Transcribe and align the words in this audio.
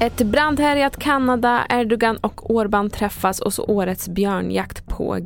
Ett 0.00 0.22
brandhärjat 0.22 0.96
Kanada, 0.96 1.66
Erdogan 1.68 2.16
och 2.16 2.50
Orbán 2.50 2.90
träffas 2.90 3.40
och 3.40 3.54
så 3.54 3.64
årets 3.64 4.08
björnjakt 4.08 4.87
på 4.98 5.18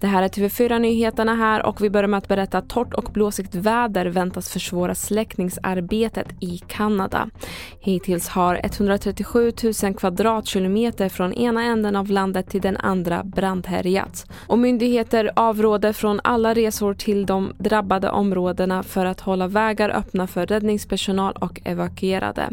Det 0.00 0.06
här 0.06 0.22
är 0.22 0.28
TV4-nyheterna 0.28 1.34
här 1.34 1.66
och 1.66 1.80
vi 1.80 1.90
börjar 1.90 2.08
med 2.08 2.18
att 2.18 2.28
berätta 2.28 2.58
att 2.58 2.68
torrt 2.68 2.94
och 2.94 3.04
blåsigt 3.12 3.54
väder 3.54 4.06
väntas 4.06 4.50
försvåra 4.50 4.94
släckningsarbetet 4.94 6.26
i 6.40 6.58
Kanada. 6.66 7.28
Hittills 7.80 8.28
har 8.28 8.60
137 8.64 9.52
000 9.82 9.94
kvadratkilometer 9.94 11.08
från 11.08 11.32
ena 11.32 11.62
änden 11.62 11.96
av 11.96 12.10
landet 12.10 12.50
till 12.50 12.60
den 12.60 12.76
andra 12.76 13.24
brandhärjats. 13.24 14.26
Och 14.46 14.58
myndigheter 14.58 15.30
avråder 15.36 15.92
från 15.92 16.20
alla 16.24 16.54
resor 16.54 16.94
till 16.94 17.26
de 17.26 17.52
drabbade 17.58 18.10
områdena 18.10 18.82
för 18.82 19.06
att 19.06 19.20
hålla 19.20 19.46
vägar 19.46 19.90
öppna 19.90 20.26
för 20.26 20.46
räddningspersonal 20.46 21.32
och 21.40 21.60
evakuerade. 21.64 22.50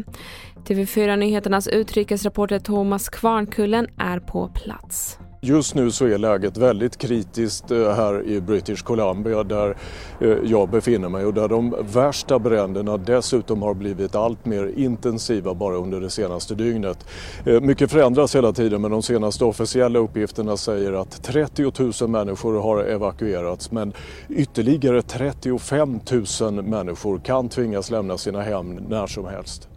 TV4 0.64 1.16
Nyheternas 1.16 1.68
utrikesreporter 1.68 2.58
Thomas 2.58 3.08
Kvarnkullen 3.08 3.86
är 3.98 4.20
på 4.20 4.48
plats. 4.48 5.18
Just 5.44 5.74
nu 5.74 5.90
så 5.90 6.06
är 6.06 6.18
läget 6.18 6.56
väldigt 6.56 6.98
kritiskt 6.98 7.70
eh, 7.70 7.92
här 7.92 8.22
i 8.26 8.40
British 8.40 8.82
Columbia 8.82 9.42
där 9.42 9.76
eh, 10.20 10.28
jag 10.44 10.68
befinner 10.68 11.08
mig 11.08 11.24
och 11.24 11.34
där 11.34 11.48
de 11.48 11.74
värsta 11.92 12.38
bränderna 12.38 12.96
dessutom 12.96 13.62
har 13.62 13.74
blivit 13.74 14.14
allt 14.14 14.44
mer 14.44 14.72
intensiva 14.76 15.54
bara 15.54 15.76
under 15.76 16.00
det 16.00 16.10
senaste 16.10 16.54
dygnet. 16.54 17.06
Eh, 17.46 17.60
mycket 17.60 17.90
förändras 17.90 18.36
hela 18.36 18.52
tiden 18.52 18.80
men 18.80 18.90
de 18.90 19.02
senaste 19.02 19.44
officiella 19.44 19.98
uppgifterna 19.98 20.56
säger 20.56 20.92
att 20.92 21.22
30 21.22 22.02
000 22.02 22.10
människor 22.10 22.62
har 22.62 22.84
evakuerats 22.84 23.70
men 23.70 23.92
ytterligare 24.28 25.02
35 25.02 26.00
000 26.40 26.62
människor 26.64 27.18
kan 27.18 27.48
tvingas 27.48 27.90
lämna 27.90 28.18
sina 28.18 28.42
hem 28.42 28.74
när 28.74 29.06
som 29.06 29.26
helst. 29.26 29.68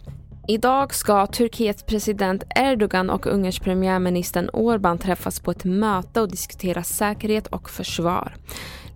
Idag 0.48 0.94
ska 0.94 1.26
Turkiets 1.26 1.82
president 1.82 2.44
Erdogan 2.54 3.10
och 3.10 3.26
Ungerns 3.26 3.58
premiärminister 3.58 4.50
Orbán 4.52 4.98
träffas 4.98 5.40
på 5.40 5.50
ett 5.50 5.64
möte 5.64 6.20
och 6.20 6.30
diskutera 6.30 6.82
säkerhet 6.82 7.46
och 7.46 7.70
försvar. 7.70 8.34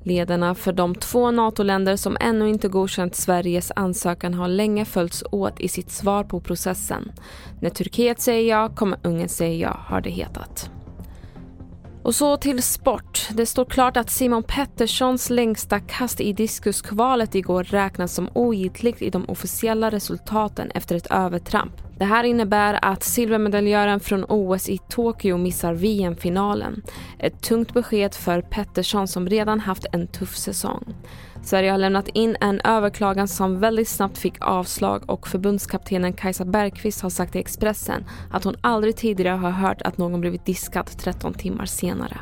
Ledarna 0.02 0.54
för 0.54 0.72
de 0.72 0.94
två 0.94 1.30
NATO-länder 1.30 1.96
som 1.96 2.16
ännu 2.20 2.48
inte 2.48 2.68
godkänt 2.68 3.14
Sveriges 3.14 3.72
ansökan 3.76 4.34
har 4.34 4.48
länge 4.48 4.84
följts 4.84 5.24
åt 5.32 5.60
i 5.60 5.68
sitt 5.68 5.90
svar 5.90 6.24
på 6.24 6.40
processen. 6.40 7.12
När 7.60 7.70
Turkiet 7.70 8.20
säger 8.20 8.50
ja 8.50 8.68
kommer 8.68 8.98
Ungern 9.02 9.28
säga 9.28 9.68
ja, 9.68 9.80
har 9.86 10.00
det 10.00 10.10
hetat. 10.10 10.70
Och 12.02 12.14
så 12.14 12.36
till 12.36 12.62
sport. 12.62 13.28
Det 13.32 13.46
står 13.46 13.64
klart 13.64 13.96
att 13.96 14.10
Simon 14.10 14.42
Petterssons 14.42 15.30
längsta 15.30 15.80
kast 15.80 16.20
i 16.20 16.32
diskuskvalet 16.32 17.34
igår 17.34 17.64
räknas 17.64 18.14
som 18.14 18.28
ogiltigt 18.34 19.02
i 19.02 19.10
de 19.10 19.24
officiella 19.28 19.90
resultaten 19.90 20.70
efter 20.70 20.96
ett 20.96 21.06
övertramp. 21.10 21.89
Det 22.00 22.06
här 22.06 22.24
innebär 22.24 22.78
att 22.82 23.02
silvermedaljören 23.02 24.00
från 24.00 24.24
OS 24.28 24.68
i 24.68 24.78
Tokyo 24.78 25.36
missar 25.36 25.74
VM-finalen. 25.74 26.82
Ett 27.18 27.42
tungt 27.42 27.74
besked 27.74 28.14
för 28.14 28.42
Pettersson 28.42 29.08
som 29.08 29.28
redan 29.28 29.60
haft 29.60 29.86
en 29.92 30.06
tuff 30.06 30.36
säsong. 30.36 30.94
Sverige 31.42 31.70
har 31.70 31.78
lämnat 31.78 32.08
in 32.08 32.36
en 32.40 32.60
överklagan 32.60 33.28
som 33.28 33.60
väldigt 33.60 33.88
snabbt 33.88 34.18
fick 34.18 34.34
avslag 34.40 35.10
och 35.10 35.28
förbundskaptenen 35.28 36.12
Kajsa 36.12 36.44
Bergqvist 36.44 37.00
har 37.00 37.10
sagt 37.10 37.36
i 37.36 37.38
Expressen 37.38 38.04
att 38.30 38.44
hon 38.44 38.56
aldrig 38.60 38.96
tidigare 38.96 39.36
har 39.36 39.50
hört 39.50 39.82
att 39.82 39.98
någon 39.98 40.20
blivit 40.20 40.46
diskad 40.46 40.86
13 40.86 41.34
timmar 41.34 41.66
senare. 41.66 42.18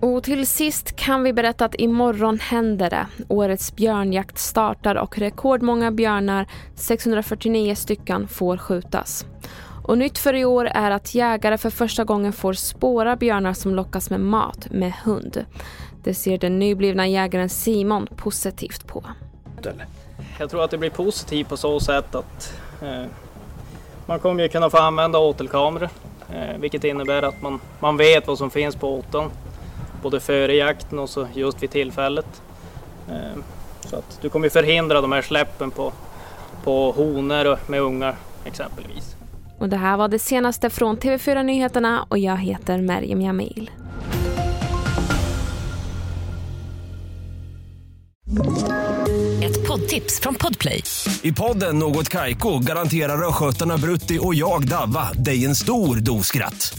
Och 0.00 0.24
till 0.24 0.46
sist 0.46 0.96
kan 0.96 1.22
vi 1.22 1.32
berätta 1.32 1.64
att 1.64 1.74
imorgon 1.74 2.38
händer 2.38 2.90
det. 2.90 3.06
Årets 3.28 3.76
björnjakt 3.76 4.38
startar 4.38 4.94
och 4.94 5.18
rekordmånga 5.18 5.90
björnar, 5.90 6.46
649 6.74 7.74
stycken, 7.74 8.28
får 8.28 8.56
skjutas. 8.56 9.26
Och 9.84 9.98
nytt 9.98 10.18
för 10.18 10.34
i 10.34 10.44
år 10.44 10.66
är 10.66 10.90
att 10.90 11.14
jägare 11.14 11.58
för 11.58 11.70
första 11.70 12.04
gången 12.04 12.32
får 12.32 12.52
spåra 12.52 13.16
björnar 13.16 13.52
som 13.52 13.74
lockas 13.74 14.10
med 14.10 14.20
mat 14.20 14.70
med 14.70 14.92
hund. 14.92 15.44
Det 16.04 16.14
ser 16.14 16.38
den 16.38 16.58
nyblivna 16.58 17.06
jägaren 17.06 17.48
Simon 17.48 18.06
positivt 18.16 18.86
på. 18.86 19.04
Jag 20.38 20.50
tror 20.50 20.64
att 20.64 20.70
det 20.70 20.78
blir 20.78 20.90
positivt 20.90 21.48
på 21.48 21.56
så 21.56 21.80
sätt 21.80 22.14
att 22.14 22.60
eh, 22.82 23.04
man 24.06 24.18
kommer 24.18 24.42
ju 24.42 24.48
kunna 24.48 24.70
få 24.70 24.76
använda 24.76 25.18
åtelkameror. 25.18 25.88
Eh, 26.32 26.58
vilket 26.58 26.84
innebär 26.84 27.22
att 27.22 27.42
man, 27.42 27.60
man 27.80 27.96
vet 27.96 28.26
vad 28.26 28.38
som 28.38 28.50
finns 28.50 28.76
på 28.76 28.94
åteln. 28.94 29.30
Både 30.02 30.20
före 30.20 30.54
jakten 30.54 30.98
och 30.98 31.10
så 31.10 31.28
just 31.34 31.62
vid 31.62 31.70
tillfället. 31.70 32.42
Eh, 33.08 33.42
så 33.80 33.96
att 33.96 34.18
du 34.22 34.28
kommer 34.28 34.48
förhindra 34.48 35.00
de 35.00 35.12
här 35.12 35.22
släppen 35.22 35.70
på, 35.70 35.92
på 36.64 36.92
honor 36.92 37.58
med 37.66 37.80
ungar 37.80 38.16
exempelvis. 38.44 39.16
Och 39.58 39.68
det 39.68 39.76
här 39.76 39.96
var 39.96 40.08
det 40.08 40.18
senaste 40.18 40.70
från 40.70 40.96
TV4 40.96 41.42
Nyheterna 41.42 42.06
och 42.08 42.18
jag 42.18 42.36
heter 42.36 42.78
Merjem 42.78 43.22
Jamil. 43.22 43.70
Ett 49.42 49.68
poddtips 49.68 50.20
från 50.20 50.34
Podplay. 50.34 50.82
I 51.22 51.32
podden 51.32 51.78
Något 51.78 52.08
Kaiko 52.08 52.58
garanterar 52.58 53.28
östgötarna 53.28 53.78
Brutti 53.78 54.18
och 54.22 54.34
jag, 54.34 54.68
Davva, 54.68 55.12
dig 55.12 55.44
en 55.44 55.54
stor 55.54 55.96
dos 55.96 56.26
skratt. 56.26 56.78